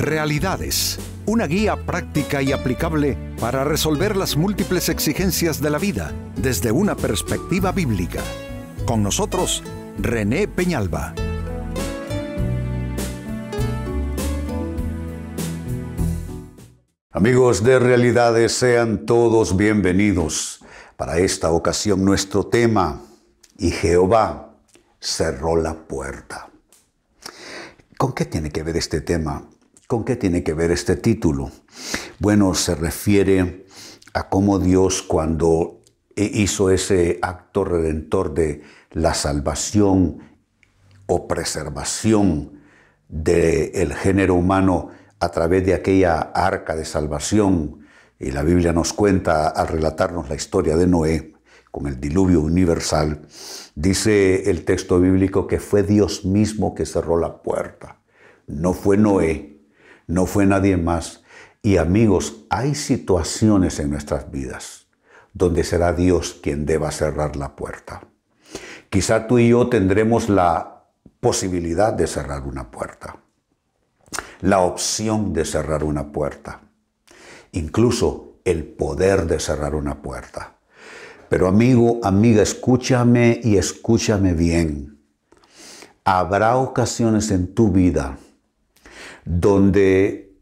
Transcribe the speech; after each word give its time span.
Realidades, 0.00 0.98
una 1.26 1.46
guía 1.46 1.76
práctica 1.76 2.40
y 2.40 2.52
aplicable 2.52 3.18
para 3.38 3.64
resolver 3.64 4.16
las 4.16 4.34
múltiples 4.34 4.88
exigencias 4.88 5.60
de 5.60 5.68
la 5.68 5.76
vida 5.76 6.14
desde 6.36 6.72
una 6.72 6.96
perspectiva 6.96 7.70
bíblica. 7.70 8.22
Con 8.86 9.02
nosotros, 9.02 9.62
René 9.98 10.48
Peñalba. 10.48 11.12
Amigos 17.10 17.62
de 17.62 17.78
Realidades, 17.78 18.52
sean 18.52 19.04
todos 19.04 19.54
bienvenidos. 19.54 20.64
Para 20.96 21.18
esta 21.18 21.50
ocasión 21.50 22.06
nuestro 22.06 22.46
tema, 22.46 23.02
y 23.58 23.70
Jehová 23.70 24.54
cerró 24.98 25.56
la 25.56 25.74
puerta. 25.74 26.48
¿Con 27.98 28.14
qué 28.14 28.24
tiene 28.24 28.50
que 28.50 28.62
ver 28.62 28.78
este 28.78 29.02
tema? 29.02 29.44
¿Con 29.90 30.04
qué 30.04 30.14
tiene 30.14 30.44
que 30.44 30.54
ver 30.54 30.70
este 30.70 30.94
título? 30.94 31.50
Bueno, 32.20 32.54
se 32.54 32.76
refiere 32.76 33.66
a 34.14 34.28
cómo 34.28 34.60
Dios 34.60 35.02
cuando 35.02 35.80
hizo 36.14 36.70
ese 36.70 37.18
acto 37.22 37.64
redentor 37.64 38.32
de 38.32 38.62
la 38.92 39.14
salvación 39.14 40.20
o 41.06 41.26
preservación 41.26 42.60
del 43.08 43.92
género 43.94 44.36
humano 44.36 44.90
a 45.18 45.28
través 45.30 45.66
de 45.66 45.74
aquella 45.74 46.20
arca 46.20 46.76
de 46.76 46.84
salvación, 46.84 47.80
y 48.20 48.30
la 48.30 48.44
Biblia 48.44 48.72
nos 48.72 48.92
cuenta 48.92 49.48
al 49.48 49.66
relatarnos 49.66 50.28
la 50.28 50.36
historia 50.36 50.76
de 50.76 50.86
Noé 50.86 51.32
con 51.72 51.88
el 51.88 51.98
diluvio 51.98 52.42
universal, 52.42 53.26
dice 53.74 54.52
el 54.52 54.64
texto 54.64 55.00
bíblico 55.00 55.48
que 55.48 55.58
fue 55.58 55.82
Dios 55.82 56.24
mismo 56.24 56.76
que 56.76 56.86
cerró 56.86 57.18
la 57.18 57.42
puerta. 57.42 57.98
No 58.46 58.72
fue 58.72 58.96
Noé, 58.96 59.59
no 60.10 60.26
fue 60.26 60.44
nadie 60.46 60.76
más. 60.76 61.22
Y 61.62 61.76
amigos, 61.76 62.44
hay 62.50 62.74
situaciones 62.74 63.78
en 63.78 63.90
nuestras 63.90 64.30
vidas 64.30 64.86
donde 65.32 65.62
será 65.62 65.92
Dios 65.92 66.36
quien 66.42 66.66
deba 66.66 66.90
cerrar 66.90 67.36
la 67.36 67.54
puerta. 67.54 68.02
Quizá 68.88 69.26
tú 69.26 69.38
y 69.38 69.50
yo 69.50 69.68
tendremos 69.68 70.28
la 70.28 70.84
posibilidad 71.20 71.92
de 71.92 72.06
cerrar 72.06 72.42
una 72.42 72.70
puerta, 72.70 73.16
la 74.40 74.60
opción 74.60 75.32
de 75.32 75.44
cerrar 75.44 75.84
una 75.84 76.10
puerta, 76.10 76.62
incluso 77.52 78.40
el 78.44 78.64
poder 78.64 79.26
de 79.26 79.38
cerrar 79.38 79.74
una 79.74 80.02
puerta. 80.02 80.56
Pero 81.28 81.46
amigo, 81.46 82.00
amiga, 82.02 82.42
escúchame 82.42 83.40
y 83.44 83.56
escúchame 83.56 84.32
bien. 84.32 84.98
Habrá 86.04 86.56
ocasiones 86.56 87.30
en 87.30 87.54
tu 87.54 87.70
vida 87.70 88.18
donde 89.38 90.32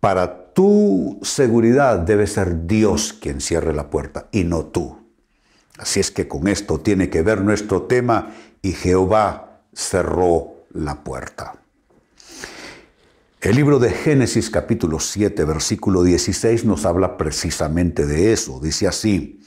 para 0.00 0.52
tu 0.52 1.20
seguridad 1.22 2.00
debe 2.00 2.26
ser 2.26 2.66
Dios 2.66 3.12
quien 3.12 3.40
cierre 3.40 3.72
la 3.72 3.90
puerta 3.90 4.28
y 4.32 4.44
no 4.44 4.66
tú. 4.66 4.98
Así 5.78 6.00
es 6.00 6.10
que 6.10 6.26
con 6.26 6.48
esto 6.48 6.80
tiene 6.80 7.10
que 7.10 7.22
ver 7.22 7.42
nuestro 7.42 7.82
tema 7.82 8.34
y 8.60 8.72
Jehová 8.72 9.60
cerró 9.72 10.66
la 10.72 11.04
puerta. 11.04 11.54
El 13.40 13.56
libro 13.56 13.78
de 13.78 13.90
Génesis 13.90 14.50
capítulo 14.50 14.98
7 14.98 15.44
versículo 15.44 16.02
16 16.02 16.64
nos 16.64 16.86
habla 16.86 17.16
precisamente 17.16 18.06
de 18.06 18.32
eso. 18.32 18.58
Dice 18.60 18.88
así, 18.88 19.40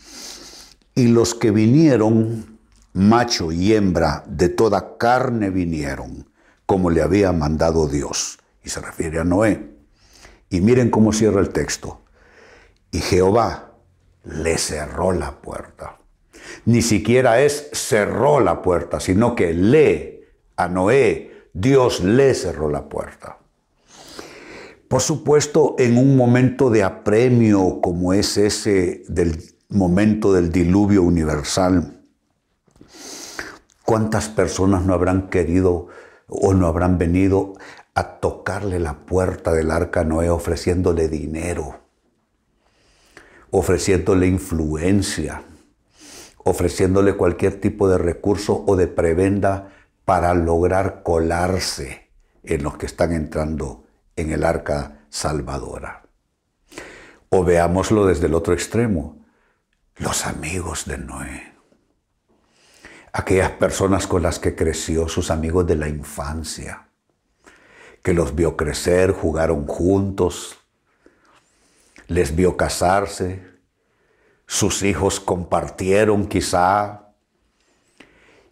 y 0.96 1.08
los 1.08 1.36
que 1.36 1.52
vinieron, 1.52 2.58
macho 2.94 3.52
y 3.52 3.74
hembra, 3.74 4.24
de 4.28 4.50
toda 4.50 4.98
carne 4.98 5.50
vinieron, 5.50 6.30
como 6.66 6.90
le 6.90 7.02
había 7.02 7.32
mandado 7.34 7.88
Dios 7.88 8.40
y 8.68 8.70
se 8.70 8.82
refiere 8.82 9.18
a 9.18 9.24
Noé. 9.24 9.66
Y 10.50 10.60
miren 10.60 10.90
cómo 10.90 11.14
cierra 11.14 11.40
el 11.40 11.52
texto. 11.52 12.02
Y 12.92 13.00
Jehová 13.00 13.72
le 14.26 14.58
cerró 14.58 15.14
la 15.14 15.42
puerta. 15.42 15.98
Ni 16.66 16.82
siquiera 16.82 17.40
es 17.40 17.70
cerró 17.72 18.42
la 18.42 18.62
puerta, 18.62 19.00
sino 19.00 19.36
que 19.36 19.54
le, 19.54 20.28
a 20.58 20.68
Noé, 20.68 21.48
Dios 21.54 22.04
le 22.04 22.34
cerró 22.34 22.70
la 22.70 22.90
puerta. 22.90 23.38
Por 24.90 25.02
supuesto, 25.02 25.76
en 25.80 25.98
un 25.98 26.18
momento 26.18 26.70
de 26.70 26.84
apremio 26.84 27.80
como 27.82 28.12
es 28.12 28.36
ese 28.36 29.04
del 29.08 29.44
momento 29.70 30.34
del 30.34 30.52
diluvio 30.52 31.04
universal, 31.04 32.02
¿cuántas 33.86 34.28
personas 34.28 34.84
no 34.84 34.94
habrán 34.94 35.30
querido 35.30 35.88
o 36.28 36.54
no 36.54 36.68
habrán 36.68 36.98
venido 36.98 37.54
a 37.98 38.20
tocarle 38.20 38.80
la 38.80 38.94
puerta 38.94 39.54
del 39.54 39.72
arca 39.72 40.04
Noé 40.04 40.30
ofreciéndole 40.30 41.08
dinero, 41.08 41.80
ofreciéndole 43.50 44.28
influencia, 44.28 45.42
ofreciéndole 46.44 47.18
cualquier 47.18 47.60
tipo 47.60 47.90
de 47.90 47.98
recurso 47.98 48.64
o 48.68 48.76
de 48.76 48.86
prebenda 48.86 49.72
para 50.06 50.36
lograr 50.36 51.02
colarse 51.02 52.12
en 52.44 52.62
los 52.62 52.78
que 52.78 52.86
están 52.86 53.14
entrando 53.14 53.86
en 54.16 54.32
el 54.32 54.44
arca 54.44 55.00
salvadora. 55.10 56.04
O 57.30 57.44
veámoslo 57.44 58.06
desde 58.06 58.28
el 58.28 58.36
otro 58.36 58.54
extremo, 58.54 59.26
los 59.96 60.28
amigos 60.28 60.86
de 60.86 61.00
Noé. 61.00 61.52
Aquellas 63.12 63.50
personas 63.54 64.06
con 64.06 64.22
las 64.22 64.38
que 64.38 64.56
creció, 64.56 65.10
sus 65.10 65.32
amigos 65.32 65.66
de 65.66 65.78
la 65.78 65.88
infancia 65.88 66.87
que 68.08 68.14
los 68.14 68.36
vio 68.36 68.56
crecer, 68.56 69.12
jugaron 69.12 69.68
juntos, 69.68 70.56
les 72.08 72.34
vio 72.34 72.56
casarse, 72.56 73.44
sus 74.46 74.82
hijos 74.84 75.20
compartieron 75.20 76.26
quizá. 76.26 77.10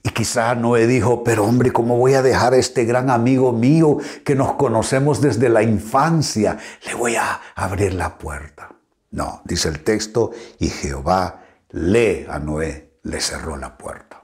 Y 0.04 0.10
quizá 0.10 0.54
Noé 0.56 0.88
dijo, 0.88 1.24
pero 1.24 1.46
hombre, 1.46 1.72
¿cómo 1.72 1.98
voy 1.98 2.16
a 2.16 2.22
dejar 2.22 2.54
a 2.54 2.58
este 2.58 2.84
gran 2.84 3.10
amigo 3.10 3.54
mío 3.54 4.00
que 4.26 4.36
nos 4.36 4.56
conocemos 4.56 5.22
desde 5.22 5.48
la 5.48 5.64
infancia? 5.64 6.58
Le 6.86 6.94
voy 6.94 7.16
a 7.16 7.40
abrir 7.56 7.94
la 7.94 8.18
puerta. 8.18 8.76
No, 9.12 9.42
dice 9.46 9.70
el 9.70 9.86
texto, 9.86 10.32
y 10.60 10.68
Jehová 10.68 11.46
lee 11.70 12.26
a 12.28 12.40
Noé, 12.40 12.98
le 13.04 13.22
cerró 13.22 13.56
la 13.56 13.78
puerta. 13.78 14.22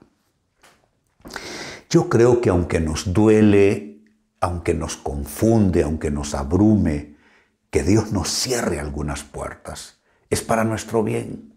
Yo 1.90 2.10
creo 2.10 2.42
que 2.42 2.50
aunque 2.50 2.82
nos 2.82 3.14
duele 3.14 3.91
aunque 4.42 4.74
nos 4.74 4.98
confunde, 4.98 5.84
aunque 5.84 6.10
nos 6.10 6.34
abrume, 6.34 7.16
que 7.70 7.84
Dios 7.84 8.12
nos 8.12 8.28
cierre 8.28 8.80
algunas 8.80 9.24
puertas. 9.24 10.02
Es 10.30 10.42
para 10.42 10.64
nuestro 10.64 11.04
bien. 11.04 11.54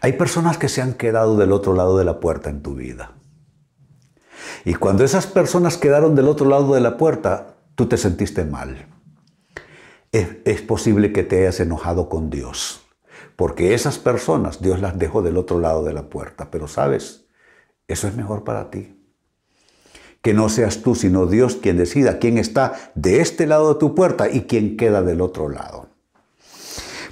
Hay 0.00 0.14
personas 0.14 0.58
que 0.58 0.68
se 0.68 0.80
han 0.80 0.94
quedado 0.94 1.36
del 1.36 1.52
otro 1.52 1.74
lado 1.74 1.98
de 1.98 2.04
la 2.04 2.20
puerta 2.20 2.50
en 2.50 2.62
tu 2.62 2.76
vida. 2.76 3.12
Y 4.64 4.74
cuando 4.74 5.04
esas 5.04 5.26
personas 5.26 5.76
quedaron 5.76 6.14
del 6.14 6.28
otro 6.28 6.48
lado 6.48 6.72
de 6.74 6.80
la 6.80 6.96
puerta, 6.96 7.56
tú 7.74 7.86
te 7.86 7.96
sentiste 7.96 8.44
mal. 8.44 8.86
Es, 10.12 10.62
posible 10.62 11.12
que 11.12 11.24
te 11.24 11.40
hayas 11.40 11.60
enojado 11.60 12.08
con 12.08 12.30
Dios, 12.30 12.82
porque 13.34 13.74
esas 13.74 13.98
personas 13.98 14.60
Dios 14.60 14.80
las 14.80 14.98
dejó 14.98 15.22
del 15.22 15.36
otro 15.36 15.58
lado 15.58 15.82
de 15.84 15.94
la 15.94 16.08
puerta. 16.08 16.50
Pero 16.50 16.68
sabes, 16.68 17.26
eso 17.88 18.06
es 18.06 18.14
mejor 18.14 18.44
para 18.44 18.70
ti 18.70 19.01
que 20.22 20.34
no 20.34 20.48
seas 20.48 20.78
tú, 20.82 20.94
sino 20.94 21.26
Dios 21.26 21.56
quien 21.56 21.76
decida 21.76 22.18
quién 22.18 22.38
está 22.38 22.92
de 22.94 23.20
este 23.20 23.46
lado 23.46 23.74
de 23.74 23.80
tu 23.80 23.94
puerta 23.94 24.30
y 24.30 24.42
quién 24.42 24.76
queda 24.76 25.02
del 25.02 25.20
otro 25.20 25.48
lado. 25.48 25.88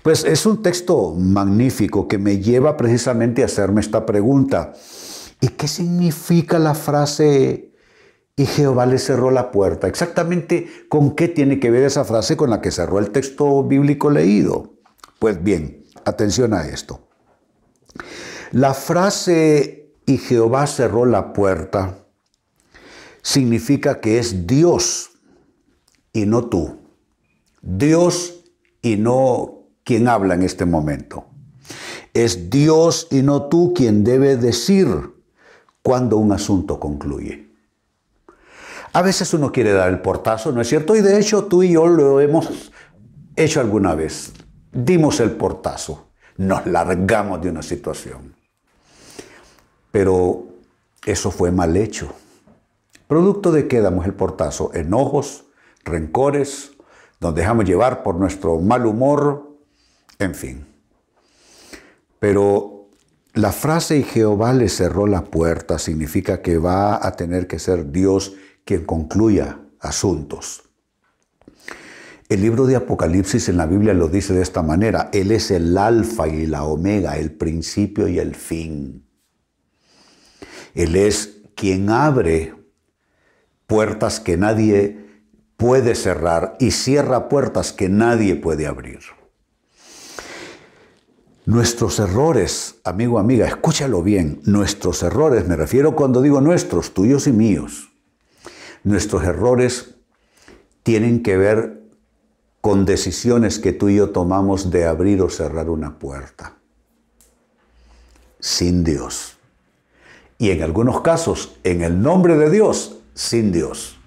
Pues 0.03 0.25
es 0.25 0.47
un 0.47 0.63
texto 0.63 1.15
magnífico 1.15 2.09
que 2.09 2.19
me 2.19 2.39
lleva 2.39 2.77
precisamente 2.77 3.43
a 3.43 3.47
hacerme 3.47 3.81
esta 3.81 4.07
pregunta. 4.07 4.73
¿Y 5.41 5.49
qué 5.49 5.69
significa 5.69 6.59
la 6.59 6.75
frase 6.75 7.73
y 8.37 8.47
Jehová 8.47 8.87
le 8.87 8.99
cerró 8.99 9.31
la 9.31 9.51
puerta? 9.51 9.89
Exactamente 9.89 10.69
con 10.89 11.15
qué 11.17 11.29
tiene 11.29 11.61
que 11.61 11.71
ver 11.71 11.83
esa 11.83 12.05
frase 12.05 12.37
con 12.37 12.49
la 12.49 12.63
que 12.63 12.71
cerró 12.71 12.99
el 12.99 13.11
texto 13.11 13.63
bíblico 13.65 14.09
leído. 14.09 14.75
Pues 15.19 15.43
bien, 15.43 15.85
atención 16.05 16.55
a 16.55 16.67
esto. 16.67 17.09
La 18.53 18.73
frase 18.73 19.93
y 20.07 20.17
Jehová 20.17 20.67
cerró 20.67 21.05
la 21.05 21.33
puerta 21.33 22.07
significa 23.23 24.01
que 24.01 24.19
es 24.19 24.47
Dios 24.47 25.11
y 26.13 26.27
no 26.27 26.47
tú. 26.47 26.79
Dios 27.63 28.45
y 28.83 28.97
no 28.97 29.61
quien 29.85 30.09
habla 30.09 30.35
en 30.35 30.43
este 30.43 30.65
momento. 30.65 31.27
Es 32.15 32.51
Dios 32.51 33.09
y 33.11 33.23
no 33.23 33.45
tú 33.45 33.73
quien 33.75 34.05
debe 34.05 34.37
decir 34.37 34.89
cuando 35.83 36.17
un 36.17 36.33
asunto 36.33 36.81
concluye. 36.81 37.49
A 38.93 39.03
veces 39.03 39.33
uno 39.35 39.53
quiere 39.53 39.73
dar 39.73 39.89
el 39.89 40.01
portazo, 40.01 40.51
¿no 40.51 40.61
es 40.61 40.69
cierto? 40.69 40.97
Y 40.97 41.01
de 41.01 41.19
hecho 41.19 41.45
tú 41.45 41.63
y 41.63 41.73
yo 41.73 41.87
lo 41.87 42.21
hemos 42.21 42.73
hecho 43.37 43.61
alguna 43.61 43.95
vez. 43.95 44.33
Dimos 44.73 45.21
el 45.21 45.33
portazo, 45.33 46.09
nos 46.37 46.67
largamos 46.67 47.41
de 47.41 47.51
una 47.51 47.63
situación. 47.63 48.35
Pero 49.93 50.47
eso 51.05 51.31
fue 51.31 51.51
mal 51.51 51.77
hecho. 51.77 52.13
¿Producto 53.11 53.51
de 53.51 53.67
qué 53.67 53.81
damos 53.81 54.07
el 54.07 54.15
portazo? 54.15 54.71
Enojos, 54.73 55.47
rencores, 55.83 56.75
nos 57.19 57.35
dejamos 57.35 57.65
llevar 57.65 58.05
por 58.05 58.15
nuestro 58.15 58.61
mal 58.61 58.87
humor, 58.87 59.59
en 60.21 60.33
fin. 60.33 60.65
Pero 62.21 62.87
la 63.35 63.51
frase 63.51 63.99
y 63.99 64.05
Jehová 64.05 64.53
le 64.53 64.69
cerró 64.69 65.09
la 65.09 65.25
puerta 65.25 65.81
significa 65.81 66.41
que 66.41 66.59
va 66.59 67.05
a 67.05 67.17
tener 67.17 67.49
que 67.49 67.59
ser 67.59 67.91
Dios 67.91 68.35
quien 68.65 68.85
concluya 68.85 69.59
asuntos. 69.81 70.63
El 72.29 72.43
libro 72.43 72.65
de 72.67 72.77
Apocalipsis 72.77 73.49
en 73.49 73.57
la 73.57 73.67
Biblia 73.67 73.93
lo 73.93 74.07
dice 74.07 74.35
de 74.35 74.43
esta 74.43 74.63
manera, 74.63 75.11
Él 75.13 75.33
es 75.33 75.51
el 75.51 75.77
alfa 75.77 76.29
y 76.29 76.47
la 76.47 76.63
omega, 76.63 77.19
el 77.19 77.33
principio 77.33 78.07
y 78.07 78.21
el 78.21 78.37
fin. 78.37 79.05
Él 80.75 80.95
es 80.95 81.41
quien 81.57 81.91
abre 81.91 82.60
puertas 83.71 84.19
que 84.19 84.37
nadie 84.37 84.99
puede 85.57 85.95
cerrar 85.95 86.57
y 86.59 86.73
cierra 86.73 87.29
puertas 87.29 87.73
que 87.73 87.89
nadie 87.89 88.35
puede 88.35 88.67
abrir. 88.67 88.99
Nuestros 91.47 92.01
errores, 92.01 92.81
amigo, 92.83 93.21
amiga, 93.21 93.47
escúchalo 93.47 94.03
bien, 94.03 94.41
nuestros 94.45 95.05
errores, 95.05 95.47
me 95.47 95.55
refiero 95.55 95.95
cuando 95.95 96.21
digo 96.21 96.41
nuestros, 96.41 96.95
tuyos 96.95 97.29
y 97.29 97.33
míos, 97.33 97.93
nuestros 98.83 99.23
errores 99.23 99.95
tienen 100.83 101.23
que 101.23 101.37
ver 101.37 101.81
con 102.61 102.85
decisiones 102.85 103.61
que 103.61 103.73
tú 103.73 103.89
y 103.89 103.95
yo 103.95 104.11
tomamos 104.11 104.73
de 104.73 104.85
abrir 104.85 105.23
o 105.23 105.31
cerrar 105.31 105.71
una 105.71 105.97
puerta, 106.01 106.57
sin 108.41 108.83
Dios. 108.83 109.37
Y 110.39 110.51
en 110.51 110.65
algunos 110.65 111.03
casos, 111.03 111.57
en 111.63 111.83
el 111.83 112.03
nombre 112.03 112.37
de 112.37 112.51
Dios, 112.51 112.97
sin 113.15 113.53
Dios. 113.53 113.99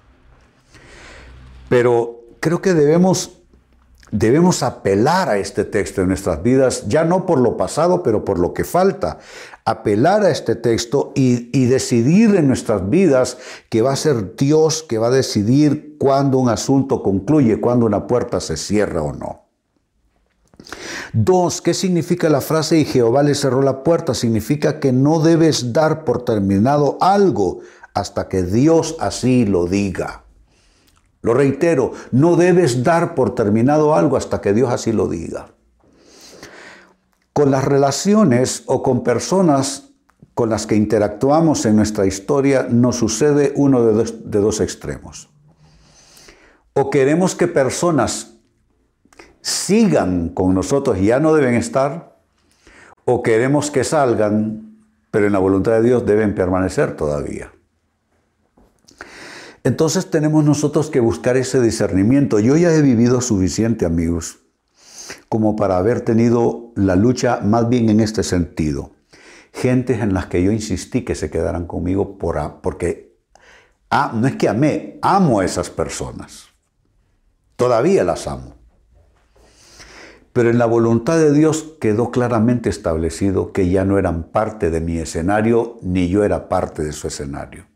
Pero 1.69 2.21
creo 2.39 2.61
que 2.61 2.73
debemos 2.73 3.43
debemos 4.13 4.61
apelar 4.61 5.27
a 5.27 5.37
este 5.39 5.65
texto 5.65 6.01
en 6.01 6.07
nuestras 6.07 6.43
vidas, 6.43 6.87
ya 6.87 7.03
no 7.03 7.25
por 7.25 7.39
lo 7.39 7.57
pasado, 7.57 8.03
pero 8.03 8.23
por 8.23 8.37
lo 8.37 8.53
que 8.53 8.63
falta. 8.63 9.17
Apelar 9.65 10.23
a 10.23 10.29
este 10.29 10.55
texto 10.55 11.11
y, 11.15 11.65
decidir 11.65 12.35
en 12.35 12.47
nuestras 12.47 12.89
vidas 12.89 13.37
que 13.69 13.81
va 13.81 13.93
a 13.93 13.95
ser 13.95 14.35
Dios 14.35 14.83
que 14.83 14.99
va 14.99 15.07
a 15.07 15.11
decidir 15.11 15.97
cuándo 15.97 16.37
un 16.37 16.49
asunto 16.49 17.01
concluye, 17.01 17.59
cuándo 17.59 17.87
una 17.87 18.05
puerta 18.05 18.39
se 18.39 18.55
cierra 18.55 19.01
o 19.01 19.13
no. 19.13 19.41
Dos, 21.11 21.61
¿qué 21.61 21.73
significa 21.73 22.29
la 22.29 22.41
frase 22.41 22.77
y 22.77 22.85
Jehová 22.85 23.23
le 23.23 23.33
cerró 23.33 23.63
la 23.63 23.83
puerta? 23.83 24.13
Significa 24.13 24.79
que 24.79 24.91
no 24.91 25.19
debes 25.19 25.73
dar 25.73 26.05
por 26.05 26.23
terminado 26.23 26.97
algo 27.01 27.61
hasta 27.93 28.27
que 28.27 28.43
Dios 28.43 28.95
así 28.99 29.45
lo 29.45 29.65
diga. 29.65 30.23
Lo 31.21 31.33
reitero, 31.33 31.93
no 32.11 32.35
debes 32.35 32.83
dar 32.83 33.15
por 33.15 33.33
terminado 33.33 33.95
algo 33.95 34.17
hasta 34.17 34.41
que 34.41 34.53
Dios 34.53 34.71
así 34.71 34.91
lo 34.91 35.07
diga. 35.07 35.47
Con 37.31 37.49
las 37.49 37.63
relaciones 37.63 38.63
o 38.65 38.83
con 38.83 39.03
personas 39.03 39.89
con 40.33 40.49
las 40.49 40.65
que 40.65 40.75
interactuamos 40.75 41.65
en 41.65 41.75
nuestra 41.75 42.05
historia 42.05 42.67
nos 42.69 42.97
sucede 42.97 43.53
uno 43.55 43.85
de 43.85 43.93
dos, 43.93 44.31
de 44.31 44.39
dos 44.39 44.59
extremos. 44.61 45.29
O 46.73 46.89
queremos 46.89 47.35
que 47.35 47.47
personas 47.47 48.33
sigan 49.41 50.29
con 50.29 50.53
nosotros 50.53 50.97
y 50.97 51.05
ya 51.05 51.19
no 51.19 51.33
deben 51.33 51.53
estar, 51.53 52.17
o 53.05 53.21
queremos 53.21 53.69
que 53.69 53.83
salgan, 53.83 54.79
pero 55.11 55.27
en 55.27 55.33
la 55.33 55.39
voluntad 55.39 55.73
de 55.73 55.83
Dios 55.83 56.05
deben 56.05 56.33
permanecer 56.33 56.95
todavía. 56.95 57.51
Entonces 59.63 60.09
tenemos 60.09 60.43
nosotros 60.43 60.89
que 60.89 60.99
buscar 60.99 61.37
ese 61.37 61.61
discernimiento. 61.61 62.39
Yo 62.39 62.57
ya 62.57 62.73
he 62.73 62.81
vivido 62.81 63.21
suficiente, 63.21 63.85
amigos, 63.85 64.39
como 65.29 65.55
para 65.55 65.77
haber 65.77 66.01
tenido 66.01 66.73
la 66.75 66.97
lucha 66.97 67.39
más 67.41 67.69
bien 67.69 67.89
en 67.89 68.01
este 68.01 68.23
sentido. 68.23 68.91
Gentes 69.53 70.01
en 70.01 70.13
las 70.13 70.25
que 70.25 70.43
yo 70.43 70.51
insistí 70.51 71.03
que 71.03 71.15
se 71.15 71.29
quedaran 71.29 71.65
conmigo 71.65 72.17
por, 72.17 72.59
porque 72.61 73.15
ah, 73.89 74.11
no 74.13 74.27
es 74.27 74.35
que 74.35 74.49
amé, 74.49 74.99
amo 75.01 75.39
a 75.39 75.45
esas 75.45 75.69
personas. 75.69 76.47
Todavía 77.55 78.03
las 78.03 78.27
amo. 78.27 78.55
Pero 80.33 80.49
en 80.49 80.57
la 80.57 80.65
voluntad 80.65 81.17
de 81.17 81.31
Dios 81.31 81.75
quedó 81.79 82.11
claramente 82.11 82.69
establecido 82.69 83.53
que 83.53 83.69
ya 83.69 83.85
no 83.85 83.97
eran 83.97 84.23
parte 84.23 84.71
de 84.71 84.81
mi 84.81 84.97
escenario, 84.97 85.77
ni 85.83 86.09
yo 86.09 86.25
era 86.25 86.49
parte 86.49 86.83
de 86.83 86.91
su 86.91 87.07
escenario. 87.07 87.72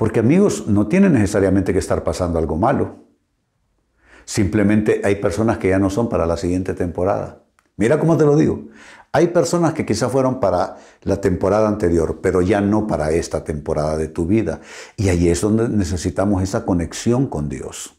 Porque 0.00 0.20
amigos, 0.20 0.66
no 0.66 0.86
tiene 0.86 1.10
necesariamente 1.10 1.74
que 1.74 1.78
estar 1.78 2.02
pasando 2.02 2.38
algo 2.38 2.56
malo. 2.56 3.04
Simplemente 4.24 5.02
hay 5.04 5.16
personas 5.16 5.58
que 5.58 5.68
ya 5.68 5.78
no 5.78 5.90
son 5.90 6.08
para 6.08 6.24
la 6.24 6.38
siguiente 6.38 6.72
temporada. 6.72 7.42
Mira 7.76 8.00
cómo 8.00 8.16
te 8.16 8.24
lo 8.24 8.34
digo. 8.34 8.62
Hay 9.12 9.26
personas 9.26 9.74
que 9.74 9.84
quizás 9.84 10.10
fueron 10.10 10.40
para 10.40 10.78
la 11.02 11.20
temporada 11.20 11.68
anterior, 11.68 12.20
pero 12.22 12.40
ya 12.40 12.62
no 12.62 12.86
para 12.86 13.10
esta 13.10 13.44
temporada 13.44 13.98
de 13.98 14.08
tu 14.08 14.24
vida. 14.24 14.62
Y 14.96 15.10
ahí 15.10 15.28
es 15.28 15.42
donde 15.42 15.68
necesitamos 15.68 16.42
esa 16.42 16.64
conexión 16.64 17.26
con 17.26 17.50
Dios, 17.50 17.94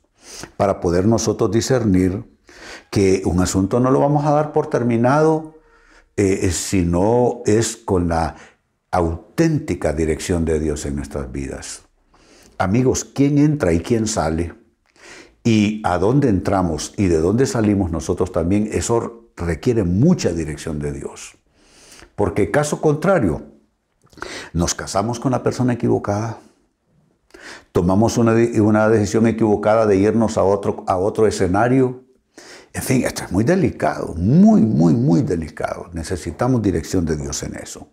para 0.58 0.80
poder 0.80 1.06
nosotros 1.06 1.52
discernir 1.52 2.24
que 2.90 3.22
un 3.26 3.42
asunto 3.42 3.80
no 3.80 3.92
lo 3.92 4.00
vamos 4.00 4.26
a 4.26 4.32
dar 4.32 4.54
por 4.54 4.72
terminado, 4.72 5.54
eh, 6.18 6.50
si 6.50 6.82
no 6.82 7.44
es 7.46 7.78
con 7.78 8.08
la 8.08 8.38
auténtica 8.90 9.94
dirección 9.94 10.46
de 10.46 10.60
Dios 10.60 10.88
en 10.88 10.96
nuestras 10.96 11.32
vidas. 11.32 11.84
Amigos, 12.62 13.06
¿quién 13.06 13.40
entra 13.40 13.74
y 13.74 13.80
quién 13.80 14.06
sale? 14.06 14.54
Y 15.44 15.82
a 15.84 15.98
dónde 15.98 16.30
entramos 16.30 16.94
y 16.96 17.08
de 17.08 17.18
dónde 17.18 17.48
salimos 17.48 17.90
nosotros 17.90 18.32
también, 18.32 18.70
eso 18.72 19.32
requiere 19.36 19.84
mucha 19.84 20.32
dirección 20.32 20.78
de 20.78 20.92
Dios. 20.92 21.40
Porque 22.16 22.52
caso 22.52 22.80
contrario, 22.80 23.42
nos 24.54 24.76
casamos 24.76 25.20
con 25.20 25.32
la 25.32 25.42
persona 25.42 25.74
equivocada, 25.74 26.38
tomamos 27.72 28.20
una, 28.20 28.34
una 28.62 28.90
decisión 28.90 29.26
equivocada 29.26 29.88
de 29.88 29.98
irnos 29.98 30.38
a 30.38 30.44
otro, 30.44 30.84
a 30.86 30.98
otro 30.98 31.26
escenario. 31.26 32.04
En 32.74 32.84
fin, 32.84 33.04
esto 33.04 33.26
es 33.26 33.32
muy 33.32 33.44
delicado, 33.44 34.14
muy, 34.16 34.62
muy, 34.62 34.94
muy 34.94 35.22
delicado. 35.22 35.90
Necesitamos 35.94 36.62
dirección 36.62 37.06
de 37.06 37.18
Dios 37.18 37.44
en 37.44 37.56
eso. 37.56 37.90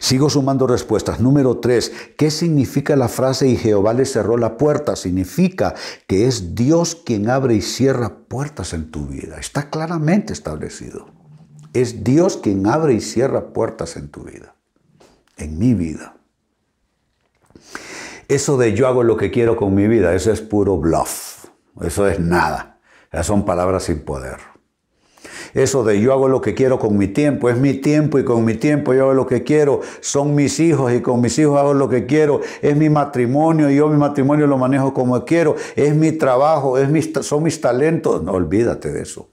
Sigo 0.00 0.28
sumando 0.28 0.66
respuestas. 0.66 1.20
Número 1.20 1.58
tres, 1.58 1.92
¿qué 2.16 2.30
significa 2.30 2.96
la 2.96 3.08
frase 3.08 3.46
y 3.46 3.56
Jehová 3.56 3.94
le 3.94 4.04
cerró 4.04 4.36
la 4.36 4.56
puerta? 4.56 4.96
Significa 4.96 5.74
que 6.08 6.26
es 6.26 6.56
Dios 6.56 6.96
quien 6.96 7.30
abre 7.30 7.54
y 7.54 7.62
cierra 7.62 8.16
puertas 8.28 8.72
en 8.72 8.90
tu 8.90 9.06
vida. 9.06 9.38
Está 9.38 9.70
claramente 9.70 10.32
establecido. 10.32 11.06
Es 11.72 12.02
Dios 12.02 12.36
quien 12.36 12.66
abre 12.66 12.94
y 12.94 13.00
cierra 13.00 13.52
puertas 13.52 13.96
en 13.96 14.08
tu 14.08 14.24
vida, 14.24 14.56
en 15.36 15.56
mi 15.56 15.74
vida. 15.74 16.16
Eso 18.26 18.56
de 18.56 18.74
yo 18.74 18.88
hago 18.88 19.04
lo 19.04 19.16
que 19.16 19.30
quiero 19.30 19.56
con 19.56 19.74
mi 19.74 19.86
vida, 19.86 20.14
eso 20.14 20.32
es 20.32 20.40
puro 20.40 20.78
bluff. 20.78 21.46
Eso 21.80 22.08
es 22.08 22.18
nada. 22.18 22.69
Son 23.22 23.44
palabras 23.44 23.84
sin 23.84 24.00
poder. 24.00 24.38
Eso 25.52 25.82
de 25.82 26.00
yo 26.00 26.12
hago 26.12 26.28
lo 26.28 26.40
que 26.40 26.54
quiero 26.54 26.78
con 26.78 26.96
mi 26.96 27.08
tiempo, 27.08 27.50
es 27.50 27.58
mi 27.58 27.74
tiempo 27.74 28.18
y 28.18 28.24
con 28.24 28.44
mi 28.44 28.54
tiempo 28.54 28.94
yo 28.94 29.04
hago 29.04 29.14
lo 29.14 29.26
que 29.26 29.42
quiero, 29.42 29.80
son 30.00 30.34
mis 30.34 30.60
hijos 30.60 30.92
y 30.92 31.00
con 31.00 31.20
mis 31.20 31.36
hijos 31.38 31.58
hago 31.58 31.74
lo 31.74 31.88
que 31.88 32.06
quiero, 32.06 32.40
es 32.62 32.76
mi 32.76 32.88
matrimonio 32.88 33.68
y 33.68 33.76
yo 33.76 33.88
mi 33.88 33.96
matrimonio 33.96 34.46
lo 34.46 34.58
manejo 34.58 34.94
como 34.94 35.24
quiero, 35.24 35.56
es 35.74 35.94
mi 35.94 36.12
trabajo, 36.12 36.78
es 36.78 36.88
mi, 36.88 37.02
son 37.02 37.42
mis 37.42 37.60
talentos. 37.60 38.22
No 38.22 38.32
olvídate 38.32 38.92
de 38.92 39.02
eso. 39.02 39.28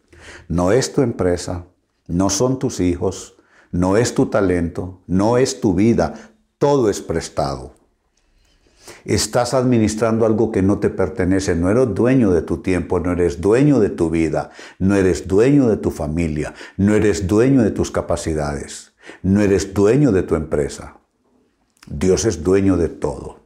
No 0.48 0.72
es 0.72 0.92
tu 0.92 1.02
empresa, 1.02 1.66
no 2.08 2.30
son 2.30 2.58
tus 2.58 2.80
hijos, 2.80 3.36
no 3.72 3.96
es 3.96 4.16
tu 4.16 4.26
talento, 4.26 5.02
no 5.08 5.38
es 5.38 5.62
tu 5.62 5.74
vida, 5.74 6.14
todo 6.58 6.90
es 6.90 7.02
prestado. 7.02 7.77
Estás 9.06 9.54
administrando 9.54 10.26
algo 10.26 10.52
que 10.52 10.62
no 10.62 10.80
te 10.80 10.90
pertenece, 10.90 11.56
no 11.56 11.70
eres 11.70 11.94
dueño 11.94 12.32
de 12.32 12.42
tu 12.42 12.58
tiempo, 12.58 13.00
no 13.00 13.12
eres 13.12 13.42
dueño 13.42 13.80
de 13.80 13.90
tu 13.90 14.10
vida, 14.10 14.52
no 14.80 14.96
eres 14.96 15.28
dueño 15.28 15.68
de 15.68 15.78
tu 15.78 15.92
familia, 15.92 16.54
no 16.78 16.94
eres 16.94 17.28
dueño 17.28 17.64
de 17.64 17.72
tus 17.72 17.92
capacidades, 17.92 18.94
no 19.24 19.42
eres 19.42 19.74
dueño 19.74 20.12
de 20.12 20.24
tu 20.24 20.36
empresa. 20.36 20.98
Dios 21.90 22.26
es 22.26 22.44
dueño 22.44 22.76
de 22.78 22.90
todo. 22.90 23.40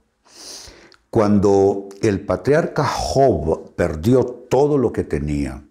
Cuando 1.10 1.89
el 2.01 2.25
patriarca 2.25 2.86
Job 2.86 3.75
perdió 3.75 4.25
todo 4.25 4.77
lo 4.77 4.91
que 4.91 5.03
tenía, 5.03 5.63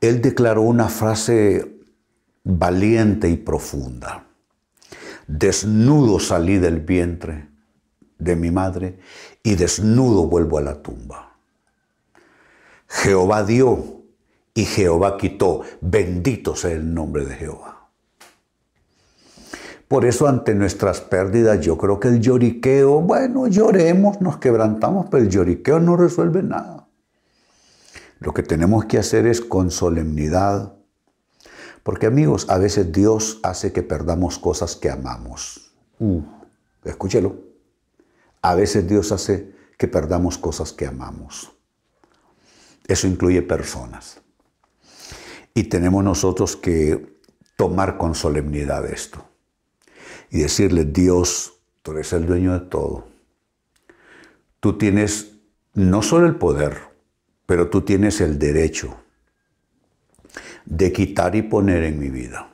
él 0.00 0.20
declaró 0.20 0.62
una 0.62 0.88
frase 0.88 1.78
valiente 2.42 3.28
y 3.28 3.36
profunda. 3.36 4.26
Desnudo 5.26 6.18
salí 6.18 6.58
del 6.58 6.80
vientre 6.80 7.53
de 8.18 8.36
mi 8.36 8.50
madre 8.50 8.98
y 9.42 9.54
desnudo 9.54 10.26
vuelvo 10.26 10.58
a 10.58 10.62
la 10.62 10.82
tumba. 10.82 11.36
Jehová 12.88 13.44
dio 13.44 14.02
y 14.54 14.64
Jehová 14.64 15.16
quitó. 15.18 15.62
Bendito 15.80 16.54
sea 16.54 16.72
el 16.72 16.94
nombre 16.94 17.24
de 17.24 17.34
Jehová. 17.34 17.88
Por 19.88 20.06
eso 20.06 20.26
ante 20.26 20.54
nuestras 20.54 21.00
pérdidas 21.00 21.60
yo 21.60 21.76
creo 21.76 22.00
que 22.00 22.08
el 22.08 22.20
lloriqueo, 22.20 23.00
bueno, 23.00 23.46
lloremos, 23.48 24.20
nos 24.20 24.38
quebrantamos, 24.38 25.06
pero 25.10 25.22
el 25.22 25.28
lloriqueo 25.28 25.78
no 25.78 25.96
resuelve 25.96 26.42
nada. 26.42 26.88
Lo 28.20 28.32
que 28.32 28.42
tenemos 28.42 28.86
que 28.86 28.98
hacer 28.98 29.26
es 29.26 29.40
con 29.40 29.70
solemnidad, 29.70 30.74
porque 31.82 32.06
amigos, 32.06 32.46
a 32.48 32.56
veces 32.56 32.92
Dios 32.92 33.40
hace 33.42 33.72
que 33.72 33.82
perdamos 33.82 34.38
cosas 34.38 34.74
que 34.74 34.90
amamos. 34.90 35.70
Uh, 35.98 36.22
escúchelo. 36.82 37.43
A 38.44 38.54
veces 38.54 38.86
Dios 38.86 39.10
hace 39.10 39.54
que 39.78 39.88
perdamos 39.88 40.36
cosas 40.36 40.74
que 40.74 40.86
amamos. 40.86 41.50
Eso 42.86 43.06
incluye 43.06 43.40
personas. 43.40 44.20
Y 45.54 45.64
tenemos 45.64 46.04
nosotros 46.04 46.54
que 46.54 47.20
tomar 47.56 47.96
con 47.96 48.14
solemnidad 48.14 48.84
esto 48.84 49.26
y 50.28 50.40
decirle, 50.40 50.84
Dios, 50.84 51.54
tú 51.80 51.92
eres 51.92 52.12
el 52.12 52.26
dueño 52.26 52.52
de 52.52 52.66
todo. 52.66 53.08
Tú 54.60 54.76
tienes 54.76 55.36
no 55.72 56.02
solo 56.02 56.26
el 56.26 56.36
poder, 56.36 56.76
pero 57.46 57.70
tú 57.70 57.80
tienes 57.80 58.20
el 58.20 58.38
derecho 58.38 58.94
de 60.66 60.92
quitar 60.92 61.34
y 61.34 61.40
poner 61.40 61.82
en 61.82 61.98
mi 61.98 62.10
vida. 62.10 62.52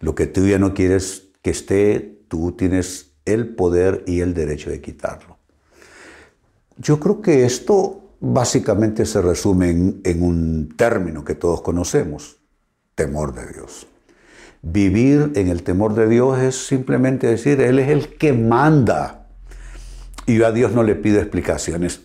Lo 0.00 0.14
que 0.14 0.26
tú 0.26 0.46
ya 0.46 0.58
no 0.58 0.74
quieres 0.74 1.30
que 1.40 1.48
esté, 1.48 2.20
tú 2.28 2.52
tienes 2.52 3.11
el 3.24 3.48
poder 3.48 4.04
y 4.06 4.20
el 4.20 4.34
derecho 4.34 4.70
de 4.70 4.80
quitarlo. 4.80 5.38
Yo 6.78 6.98
creo 6.98 7.20
que 7.20 7.44
esto 7.44 8.02
básicamente 8.20 9.04
se 9.04 9.20
resume 9.20 9.70
en, 10.04 10.22
un 10.22 10.74
término 10.76 11.24
que 11.24 11.34
todos 11.34 11.60
conocemos, 11.60 12.36
temor 12.94 13.34
de 13.34 13.52
Dios. 13.52 13.86
Vivir 14.62 15.32
en 15.34 15.48
el 15.48 15.64
temor 15.64 15.94
de 15.94 16.08
Dios 16.08 16.38
es 16.38 16.66
simplemente 16.66 17.26
decir, 17.26 17.60
Él 17.60 17.80
es 17.80 17.88
el 17.88 18.16
que 18.16 18.32
manda. 18.32 19.26
Y 20.26 20.36
yo 20.36 20.46
a 20.46 20.52
Dios 20.52 20.72
no 20.72 20.84
le 20.84 20.94
pido 20.94 21.20
explicaciones. 21.20 22.00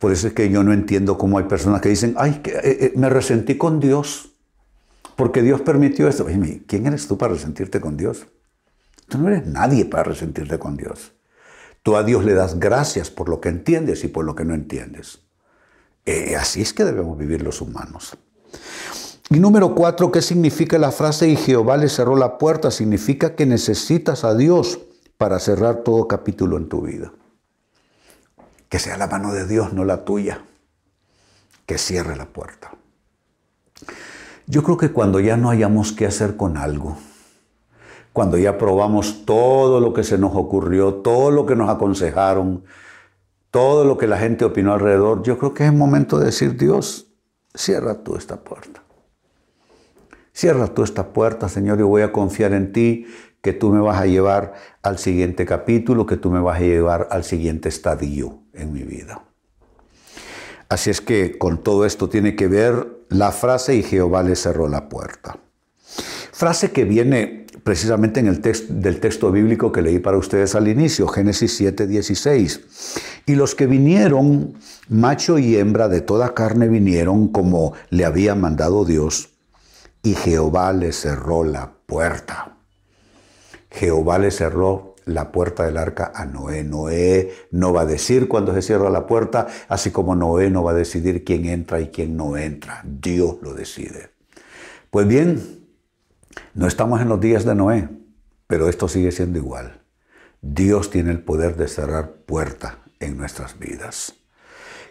Por 0.00 0.10
eso 0.10 0.26
es 0.26 0.32
que 0.32 0.50
yo 0.50 0.64
no 0.64 0.72
entiendo 0.72 1.16
cómo 1.16 1.38
hay 1.38 1.44
personas 1.44 1.80
que 1.80 1.88
dicen, 1.88 2.14
ay, 2.18 2.40
que, 2.42 2.50
eh, 2.50 2.60
eh, 2.64 2.92
me 2.96 3.08
resentí 3.08 3.56
con 3.56 3.78
Dios, 3.78 4.32
porque 5.14 5.40
Dios 5.40 5.60
permitió 5.60 6.08
esto. 6.08 6.26
¿Quién 6.66 6.86
eres 6.86 7.06
tú 7.06 7.16
para 7.16 7.34
resentirte 7.34 7.80
con 7.80 7.96
Dios? 7.96 8.26
Tú 9.10 9.18
no 9.18 9.28
eres 9.28 9.44
nadie 9.44 9.84
para 9.84 10.04
resentirte 10.04 10.60
con 10.60 10.76
Dios. 10.76 11.12
Tú 11.82 11.96
a 11.96 12.04
Dios 12.04 12.24
le 12.24 12.32
das 12.32 12.60
gracias 12.60 13.10
por 13.10 13.28
lo 13.28 13.40
que 13.40 13.48
entiendes 13.48 14.04
y 14.04 14.08
por 14.08 14.24
lo 14.24 14.36
que 14.36 14.44
no 14.44 14.54
entiendes. 14.54 15.18
Eh, 16.06 16.36
así 16.36 16.62
es 16.62 16.72
que 16.72 16.84
debemos 16.84 17.18
vivir 17.18 17.42
los 17.42 17.60
humanos. 17.60 18.16
Y 19.28 19.40
número 19.40 19.74
cuatro, 19.74 20.12
¿qué 20.12 20.22
significa 20.22 20.78
la 20.78 20.92
frase 20.92 21.28
y 21.28 21.36
Jehová 21.36 21.76
le 21.76 21.88
cerró 21.88 22.16
la 22.16 22.38
puerta? 22.38 22.70
Significa 22.70 23.34
que 23.34 23.46
necesitas 23.46 24.22
a 24.22 24.36
Dios 24.36 24.78
para 25.18 25.40
cerrar 25.40 25.82
todo 25.82 26.06
capítulo 26.06 26.56
en 26.56 26.68
tu 26.68 26.82
vida. 26.82 27.12
Que 28.68 28.78
sea 28.78 28.96
la 28.96 29.08
mano 29.08 29.32
de 29.32 29.44
Dios, 29.44 29.72
no 29.72 29.84
la 29.84 30.04
tuya, 30.04 30.44
que 31.66 31.78
cierre 31.78 32.16
la 32.16 32.26
puerta. 32.26 32.70
Yo 34.46 34.62
creo 34.62 34.76
que 34.76 34.92
cuando 34.92 35.18
ya 35.18 35.36
no 35.36 35.50
hayamos 35.50 35.90
qué 35.92 36.06
hacer 36.06 36.36
con 36.36 36.56
algo, 36.56 36.96
cuando 38.12 38.36
ya 38.38 38.58
probamos 38.58 39.24
todo 39.24 39.80
lo 39.80 39.92
que 39.92 40.04
se 40.04 40.18
nos 40.18 40.34
ocurrió, 40.34 40.94
todo 40.94 41.30
lo 41.30 41.46
que 41.46 41.56
nos 41.56 41.70
aconsejaron, 41.70 42.64
todo 43.50 43.84
lo 43.84 43.98
que 43.98 44.06
la 44.06 44.18
gente 44.18 44.44
opinó 44.44 44.72
alrededor, 44.72 45.22
yo 45.22 45.38
creo 45.38 45.54
que 45.54 45.64
es 45.64 45.70
el 45.70 45.76
momento 45.76 46.18
de 46.18 46.26
decir, 46.26 46.56
Dios, 46.56 47.08
cierra 47.54 48.02
tú 48.02 48.16
esta 48.16 48.40
puerta. 48.42 48.82
Cierra 50.32 50.68
tú 50.68 50.82
esta 50.82 51.12
puerta, 51.12 51.48
Señor, 51.48 51.78
yo 51.78 51.88
voy 51.88 52.02
a 52.02 52.12
confiar 52.12 52.52
en 52.52 52.72
ti, 52.72 53.06
que 53.42 53.52
tú 53.52 53.70
me 53.70 53.80
vas 53.80 54.00
a 54.00 54.06
llevar 54.06 54.54
al 54.82 54.98
siguiente 54.98 55.46
capítulo, 55.46 56.06
que 56.06 56.16
tú 56.16 56.30
me 56.30 56.40
vas 56.40 56.58
a 56.58 56.64
llevar 56.64 57.08
al 57.10 57.24
siguiente 57.24 57.68
estadio 57.68 58.40
en 58.52 58.72
mi 58.72 58.82
vida. 58.82 59.24
Así 60.68 60.90
es 60.90 61.00
que 61.00 61.36
con 61.38 61.62
todo 61.62 61.84
esto 61.84 62.08
tiene 62.08 62.36
que 62.36 62.46
ver 62.46 62.86
la 63.08 63.32
frase 63.32 63.74
y 63.74 63.82
Jehová 63.82 64.22
le 64.22 64.36
cerró 64.36 64.68
la 64.68 64.88
puerta. 64.88 65.38
Frase 66.32 66.70
que 66.70 66.84
viene 66.84 67.39
precisamente 67.62 68.20
en 68.20 68.26
el 68.26 68.40
texto 68.40 68.72
del 68.72 69.00
texto 69.00 69.30
bíblico 69.30 69.72
que 69.72 69.82
leí 69.82 69.98
para 69.98 70.16
ustedes 70.16 70.54
al 70.54 70.68
inicio, 70.68 71.06
Génesis 71.08 71.56
7, 71.56 71.86
16. 71.86 72.60
Y 73.26 73.34
los 73.34 73.54
que 73.54 73.66
vinieron, 73.66 74.54
macho 74.88 75.38
y 75.38 75.56
hembra 75.56 75.88
de 75.88 76.00
toda 76.00 76.34
carne 76.34 76.68
vinieron 76.68 77.28
como 77.28 77.74
le 77.90 78.04
había 78.04 78.34
mandado 78.34 78.84
Dios, 78.84 79.30
y 80.02 80.14
Jehová 80.14 80.72
le 80.72 80.92
cerró 80.92 81.44
la 81.44 81.72
puerta. 81.86 82.56
Jehová 83.70 84.18
le 84.18 84.30
cerró 84.30 84.94
la 85.04 85.32
puerta 85.32 85.64
del 85.64 85.76
arca 85.76 86.12
a 86.14 86.24
Noé. 86.24 86.64
Noé 86.64 87.32
no 87.50 87.72
va 87.72 87.82
a 87.82 87.86
decir 87.86 88.28
cuando 88.28 88.54
se 88.54 88.62
cierra 88.62 88.90
la 88.90 89.06
puerta, 89.06 89.46
así 89.68 89.90
como 89.90 90.14
Noé 90.14 90.50
no 90.50 90.62
va 90.62 90.72
a 90.72 90.74
decidir 90.74 91.24
quién 91.24 91.44
entra 91.46 91.80
y 91.80 91.88
quién 91.88 92.16
no 92.16 92.36
entra. 92.36 92.82
Dios 92.84 93.36
lo 93.42 93.54
decide. 93.54 94.10
Pues 94.90 95.06
bien, 95.06 95.59
no 96.54 96.66
estamos 96.66 97.00
en 97.00 97.08
los 97.08 97.20
días 97.20 97.44
de 97.44 97.54
Noé, 97.54 97.88
pero 98.46 98.68
esto 98.68 98.88
sigue 98.88 99.12
siendo 99.12 99.38
igual. 99.38 99.82
Dios 100.42 100.90
tiene 100.90 101.10
el 101.10 101.22
poder 101.22 101.56
de 101.56 101.68
cerrar 101.68 102.12
puerta 102.26 102.78
en 102.98 103.16
nuestras 103.16 103.58
vidas. 103.58 104.14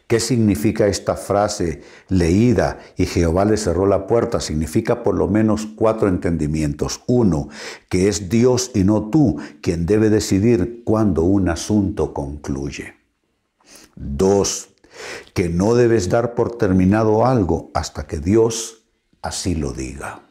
¿Qué 0.09 0.19
significa 0.19 0.87
esta 0.87 1.15
frase 1.15 1.83
leída 2.07 2.79
y 2.97 3.05
Jehová 3.05 3.45
le 3.45 3.57
cerró 3.57 3.85
la 3.85 4.07
puerta? 4.07 4.39
Significa 4.39 5.03
por 5.03 5.13
lo 5.15 5.27
menos 5.27 5.67
cuatro 5.75 6.07
entendimientos. 6.07 7.03
Uno, 7.05 7.49
que 7.89 8.07
es 8.07 8.27
Dios 8.27 8.71
y 8.73 8.83
no 8.83 9.11
tú 9.11 9.37
quien 9.61 9.85
debe 9.85 10.09
decidir 10.09 10.81
cuándo 10.83 11.21
un 11.21 11.47
asunto 11.47 12.15
concluye. 12.15 12.95
Dos, 13.95 14.69
que 15.35 15.47
no 15.47 15.75
debes 15.75 16.09
dar 16.09 16.33
por 16.33 16.57
terminado 16.57 17.27
algo 17.27 17.69
hasta 17.75 18.07
que 18.07 18.17
Dios 18.17 18.87
así 19.21 19.53
lo 19.53 19.73
diga. 19.73 20.28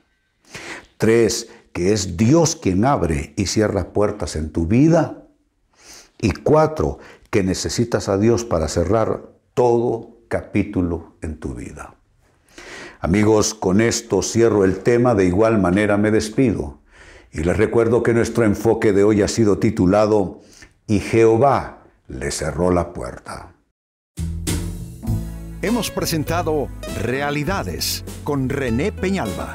Tres, 0.98 1.48
que 1.72 1.92
es 1.92 2.16
Dios 2.16 2.56
quien 2.56 2.84
abre 2.84 3.32
y 3.36 3.46
cierra 3.46 3.92
puertas 3.92 4.34
en 4.36 4.50
tu 4.50 4.66
vida. 4.66 5.22
Y 6.20 6.32
cuatro, 6.32 6.98
que 7.30 7.44
necesitas 7.44 8.08
a 8.08 8.18
Dios 8.18 8.44
para 8.44 8.68
cerrar 8.68 9.30
todo 9.54 10.18
capítulo 10.28 11.16
en 11.22 11.38
tu 11.38 11.54
vida. 11.54 11.94
Amigos, 13.00 13.54
con 13.54 13.80
esto 13.80 14.22
cierro 14.22 14.64
el 14.64 14.80
tema, 14.80 15.14
de 15.14 15.26
igual 15.26 15.60
manera 15.60 15.96
me 15.96 16.10
despido. 16.10 16.80
Y 17.30 17.44
les 17.44 17.56
recuerdo 17.56 18.02
que 18.02 18.12
nuestro 18.12 18.44
enfoque 18.44 18.92
de 18.92 19.04
hoy 19.04 19.22
ha 19.22 19.28
sido 19.28 19.58
titulado 19.58 20.40
Y 20.88 20.98
Jehová 20.98 21.84
le 22.08 22.32
cerró 22.32 22.72
la 22.72 22.92
puerta. 22.92 23.54
Hemos 25.62 25.90
presentado 25.90 26.68
Realidades 27.02 28.04
con 28.24 28.48
René 28.48 28.90
Peñalba. 28.90 29.54